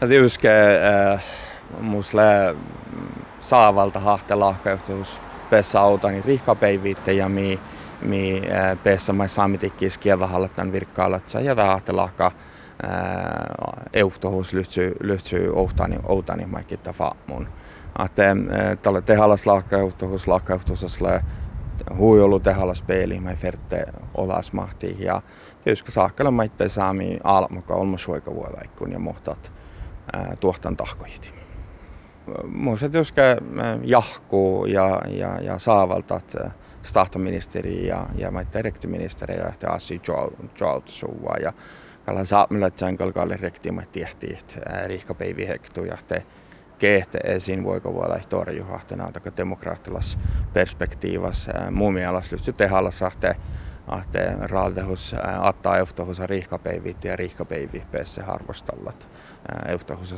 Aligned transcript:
Tiuske 0.00 0.48
äh, 1.12 1.24
musle 1.80 2.56
saavalta 3.40 4.00
hahtelahkeutus 4.00 5.20
pessä 5.50 5.80
autani 5.80 6.22
rihkapeivitte 6.22 7.12
ja 7.12 7.28
mi 7.28 7.60
mi 8.02 8.42
äh, 8.50 8.78
pessä 8.82 9.12
mai 9.12 9.28
saamitikkis 9.28 9.98
kieltähallattan 9.98 10.72
virkkaalatsä 10.72 11.40
ja 11.40 11.54
hahtelahka 11.54 12.32
euhtohus 13.92 14.52
lyhtsy 14.52 14.96
lyhtsy 15.00 15.48
outani 15.52 15.98
outani 16.04 16.46
maikitta 16.46 16.92
faamun. 16.92 17.48
Att 17.98 18.12
tälle 18.82 19.02
tehallas 19.02 19.46
lahkeutus 19.46 20.28
lahkeutusasle 20.28 21.24
huijolu 21.98 22.40
tehallas 22.40 22.82
peili 22.82 23.20
mai 23.20 23.36
ferte 23.36 23.84
olas 24.14 24.52
mahti 24.52 24.96
ja 24.98 25.22
tietysti 25.64 25.92
saakkalla 25.92 26.30
maitte 26.30 26.68
saami 26.68 27.18
almuka 27.24 27.74
olmusuika 27.74 28.34
vuolaikun 28.34 28.92
ja 28.92 28.98
mohtat 28.98 29.52
tuohtan 30.40 30.76
tahkojit. 30.76 31.34
Muista 32.44 32.88
tietysti 32.88 33.20
jahkuu 33.84 34.66
ja, 34.66 35.02
ja, 35.08 35.40
ja 35.40 35.58
saavaltat 35.58 36.36
stahtoministeri 36.82 37.86
ja, 37.86 38.06
ja 38.14 38.30
maitte 38.30 38.62
rektiministeri 38.62 39.34
ja 39.34 39.48
ehti 39.48 39.66
asi 39.66 40.00
joaltusuvaa 40.60 41.36
ja 41.42 41.52
kalla 42.06 42.24
saamilla 42.24 42.70
tsan 42.70 42.96
kalkalle 42.96 43.36
rektiima 43.36 43.82
tiehti, 43.92 44.36
että 44.38 44.86
riihkapeivi 44.86 45.48
hektu 45.48 45.84
ja 45.84 45.98
te 46.08 46.22
kehte 46.78 47.18
esiin 47.24 47.64
voiko 47.64 47.94
voi 47.94 48.04
olla 48.04 48.20
torjuhahtena 48.28 49.10
demokraattilas 49.36 50.18
perspektiivas 50.52 51.48
muumialas 51.70 52.32
lyhtsy 52.32 52.52
tehallas 52.52 53.02
ahte 53.02 53.36
ahte 53.86 54.32
raaldehus 54.40 55.14
attaa 55.40 55.78
euhtohus 55.78 56.18
riihkapeivit 56.18 57.04
ja 57.04 57.16
riihkapeivi 57.16 57.82
pesse 57.90 58.22
harvostallat 58.22 59.08
euhtohus 59.68 60.14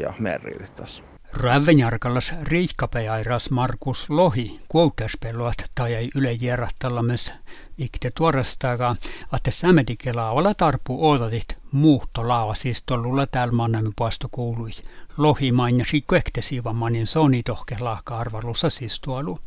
ja 0.00 0.12
merrilyttäs. 0.18 1.02
Rävenjarkallas 1.32 2.34
riikkapeairas 2.42 3.50
Markus 3.50 4.10
Lohi 4.10 4.60
kuoutespeluat 4.68 5.54
tai 5.74 5.94
ei 5.94 6.10
yle 6.14 6.32
järjestälämis 6.32 7.32
ikte 7.78 8.10
tuorestaga, 8.10 8.96
että 9.36 9.50
sämedikelaavalla 9.50 10.54
tarpu 10.54 11.10
odotit 11.10 11.58
muuttolaava 11.72 12.54
siis 12.54 12.82
tollulla 12.82 13.26
täällä 13.26 13.52
mannamme 13.52 13.90
puosto 13.96 14.28
kuului. 14.30 14.70
Lohi 15.16 15.52
mainitsi 15.52 16.04
kuektesiva 16.06 16.72
manin 16.72 17.06
soni 17.06 17.42
tohke 17.42 17.76
laaka 17.80 18.18
arvalussa 18.18 18.70
siis 18.70 19.00
tuolu. 19.00 19.38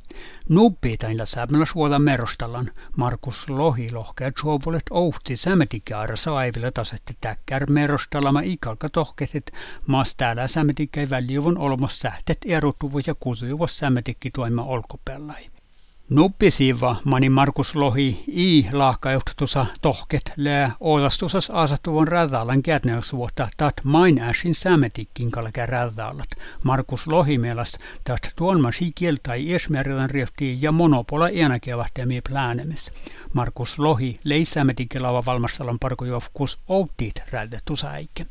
Nuppi 0.49 0.97
tailla 0.97 1.25
sämmällä 1.25 1.65
suola 1.65 1.99
merostallan 1.99 2.71
Markus 2.97 3.49
Lohi 3.49 3.91
lohkeet 3.91 4.33
suovulet 4.37 4.83
ouhti 4.91 5.37
sämedikäärä 5.37 6.15
saiville 6.15 6.71
tasetti 6.71 7.17
täkkär 7.21 7.69
merostalama 7.69 8.41
ikalka 8.41 8.89
tohketit 8.89 9.51
maas 9.87 10.15
täällä 10.15 10.47
sämedikäi 10.47 11.09
väljuvun 11.09 11.57
olmos 11.57 11.99
sähtet 11.99 12.37
erotuvu 12.45 12.99
ja 13.07 13.15
kusujuvos 13.19 13.77
sämedikki 13.77 14.31
toima 14.31 14.63
olkopellai. 14.63 15.54
Nuppisiva 16.09 16.95
mani 17.03 17.29
Markus 17.29 17.75
Lohi 17.75 18.23
i 18.27 18.65
laakkajohtusa 18.71 19.65
tohket 19.81 20.33
lää 20.37 20.71
oolastusas 20.79 21.49
asatuvon 21.49 22.07
rädaalan 22.07 22.63
kärneusvuotta 22.63 23.47
tat 23.57 23.73
main 23.83 24.21
äsin 24.21 24.55
sämetikkin 24.55 25.31
kalkä 25.31 25.65
rädaalat. 25.65 26.29
Markus 26.63 27.07
Lohi 27.07 27.37
mielas 27.37 27.77
tat 28.03 28.33
tuonma 28.35 28.71
sikieltai 28.71 29.53
esmerilan 29.53 30.09
riefti 30.09 30.57
ja 30.61 30.71
monopola 30.71 31.29
enäkevähtemi 31.29 32.21
pläänemis. 32.21 32.91
Markus 33.33 33.79
Lohi 33.79 34.19
lei 34.23 34.45
sämetikkelava 34.45 35.25
valmastalan 35.25 35.79
parkojuofkus 35.79 36.57
outtiit 36.67 37.21
rädetusäikke. 37.31 38.25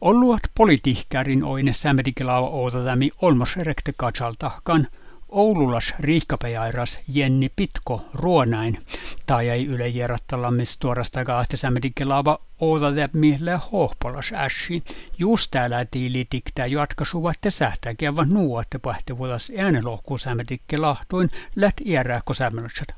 Olluat 0.00 0.42
politiikkärin 0.54 1.44
oine 1.44 1.72
sämetikkelava 1.72 2.48
outatami 2.48 3.10
olmos 3.22 3.56
rekte 3.56 3.92
katsaltahkan– 3.96 4.86
Oululas 5.32 5.94
riihkapejairas 6.00 7.00
Jenni 7.08 7.48
Pitko 7.56 8.04
Ruonain 8.14 8.78
tai 9.26 9.48
ei 9.48 9.66
yle 9.66 9.88
järjettälämis 9.88 10.78
tuorasta 10.78 11.24
kahtesämedikelava 11.24 12.38
oota 12.60 12.96
lämmille 12.96 13.60
hohpolas 13.72 14.32
ässi. 14.32 14.82
Just 15.18 15.50
täällä 15.50 15.86
tiilitiktä 15.90 16.66
jatkasuvatte 16.66 17.50
sähtäkevan 17.50 18.28
nuotte 18.28 18.78
pähtivuotas 18.78 19.52
äänelohku 19.58 20.18
sämedikke 20.18 20.78
lahtuin 20.78 21.30
lät 21.56 21.74
iärääkko 21.84 22.32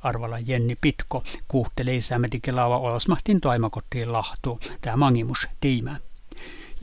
arvalla 0.03 0.39
Jenni 0.39 0.77
Pitko 0.81 1.23
kuhtelee 1.49 2.01
sämedikelava 2.01 2.79
olasmahtin 2.79 3.41
toimakottiin 3.41 4.13
lahtu. 4.13 4.61
Tämä 4.81 4.97
mangimus 4.97 5.49
tiimä. 5.61 5.97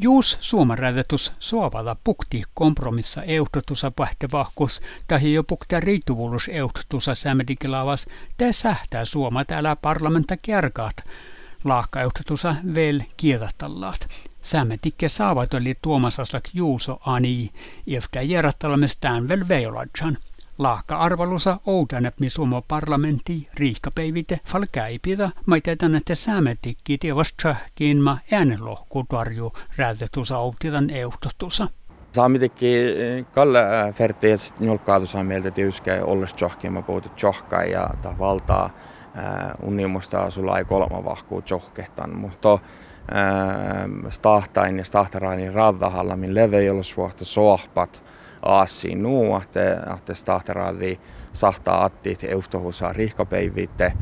Juus 0.03 0.37
suomarävetus 0.39 1.33
suovalla 1.39 1.95
pukti 2.03 2.43
kompromissa 2.53 3.23
euhtotusa 3.23 3.91
pähtevahkus 3.91 4.81
tai 5.07 5.33
jo 5.33 5.43
pukta 5.43 5.79
riittuvulus 5.79 6.49
euhtotusa 6.53 7.15
sämedikilavas 7.15 8.05
te 8.37 8.53
sähtää 8.53 9.05
suoma 9.05 9.45
täällä 9.45 9.75
parlamenta 9.75 10.37
kärkaat. 10.41 10.95
Laakka 11.63 12.01
euhtotusa 12.01 12.55
vel 12.75 13.01
kielatallaat. 13.17 14.07
Sämetikke 14.41 15.09
saavat 15.09 15.53
oli 15.53 15.75
tuomasaslak 15.81 16.43
Juuso 16.53 16.99
ani, 17.05 17.49
iftä 17.87 18.21
järjestelmästään 18.21 19.27
vel 19.27 19.49
veiladjan. 20.61 20.71
Laakka 20.71 20.97
arvalusa 20.97 21.59
oudanepmi 21.65 22.29
sumo 22.29 22.61
parlamentti 22.67 23.47
riihkapeivite 23.53 24.39
falkäipitä 24.45 25.29
maitetan 25.45 25.95
että 25.95 26.15
säämetikki 26.15 26.97
tievas 26.97 27.33
tsähkiin 27.33 27.97
ma 27.97 28.17
äänelohku 28.31 29.03
tarju 29.09 29.53
räätetusa 29.77 30.37
outitan 30.37 30.89
euhtotusa. 30.89 31.67
Saamitekki 32.11 32.77
eh, 32.77 33.25
Kalle 33.33 33.59
eh, 33.59 33.95
Fertiets 33.95 34.53
njolkaatusa 34.59 35.23
mieltä 35.23 35.51
tiuskä 35.51 36.05
olles 36.05 36.33
tjohkiin 36.33 36.73
mä 36.73 36.81
puhutut 36.81 37.15
tjohkaa 37.15 37.63
ja 37.63 37.89
ta 38.01 38.13
valtaa 38.19 38.69
eh, 39.15 39.67
unimusta 39.67 40.29
sulla 40.29 40.57
ei 40.57 40.65
kolma 40.65 41.05
vahkuu 41.05 41.41
tjohkehtan, 41.41 42.15
mutta 42.15 42.59
stahtain 44.09 44.77
ja 44.77 44.85
stahtarainin 44.85 45.53
radahalla, 45.53 46.15
min 46.15 46.35
leve 46.35 46.59
ei 46.59 46.69
sohpat, 47.21 48.03
aasi 48.41 48.95
nuu, 48.95 49.37
että 49.37 49.87
että 49.97 50.13
stahteradi 50.13 50.99
sahtaa 51.33 51.83
attit 51.83 52.23
euhtohusa 52.23 52.93
rihkapeivitte 52.93 53.85
eh, 53.85 53.93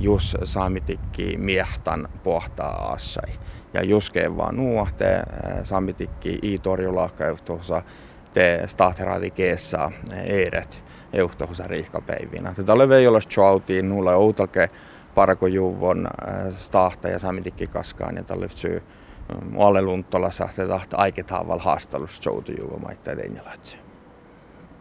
jus 0.00 0.36
saamitikki 0.44 1.36
miehtan 1.38 2.08
pohtaa 2.24 2.88
aassai. 2.88 3.32
Ja 3.74 3.84
juskeen 3.84 4.36
vaan 4.36 4.56
nuu, 4.56 4.86
että 4.86 5.24
saamitikki 5.62 6.38
i 6.42 6.58
torjulaakka 6.58 7.24
te 8.32 8.62
stahteradi 8.66 9.30
keessa 9.30 9.92
eiret 10.24 10.82
euhtohusa 11.12 11.66
rihkapeivinä. 11.66 12.54
Tätä 12.54 12.72
ole 12.72 12.88
vei 12.88 13.06
olla 13.06 13.20
chautiin 13.20 13.88
nuulla 13.88 14.14
outalke 14.14 14.70
parkojuvon 15.14 16.08
stahta 16.56 17.08
ja 17.08 17.18
saamitikki 17.18 17.66
kaskaan 17.66 18.16
ja 18.16 18.22
tällä 18.22 18.48
syy 18.48 18.82
Alle 19.66 19.82
Lunttola 19.82 20.30
tahta 20.68 20.96
aiketaan 20.96 21.48
val 21.48 21.58
haastelussa 21.58 22.30
joutujuva 22.30 22.78
maittaa 22.78 23.14